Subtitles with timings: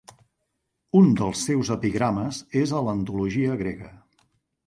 [1.01, 3.93] Un dels seus epigrames és a l'antologia grega.